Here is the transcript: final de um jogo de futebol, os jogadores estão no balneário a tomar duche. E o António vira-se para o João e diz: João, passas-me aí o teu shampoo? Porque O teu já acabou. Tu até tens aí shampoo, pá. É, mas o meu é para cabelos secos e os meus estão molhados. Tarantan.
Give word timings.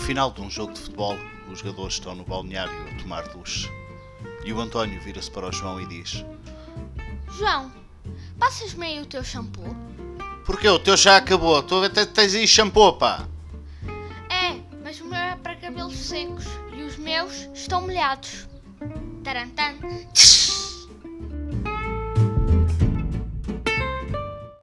final 0.00 0.30
de 0.32 0.40
um 0.40 0.50
jogo 0.50 0.72
de 0.72 0.80
futebol, 0.80 1.16
os 1.50 1.60
jogadores 1.60 1.94
estão 1.94 2.14
no 2.14 2.24
balneário 2.24 2.72
a 2.88 2.98
tomar 3.00 3.28
duche. 3.28 3.70
E 4.44 4.52
o 4.52 4.60
António 4.60 5.00
vira-se 5.00 5.30
para 5.30 5.48
o 5.48 5.52
João 5.52 5.80
e 5.80 5.86
diz: 5.86 6.24
João, 7.36 7.70
passas-me 8.38 8.86
aí 8.86 9.00
o 9.00 9.06
teu 9.06 9.22
shampoo? 9.22 9.76
Porque 10.44 10.68
O 10.68 10.78
teu 10.78 10.96
já 10.96 11.16
acabou. 11.16 11.62
Tu 11.62 11.84
até 11.84 12.04
tens 12.04 12.34
aí 12.34 12.48
shampoo, 12.48 12.94
pá. 12.94 13.26
É, 14.28 14.58
mas 14.82 15.00
o 15.00 15.04
meu 15.04 15.18
é 15.18 15.36
para 15.36 15.54
cabelos 15.56 15.96
secos 15.96 16.46
e 16.72 16.82
os 16.82 16.96
meus 16.96 17.48
estão 17.54 17.82
molhados. 17.82 18.48
Tarantan. 19.22 19.76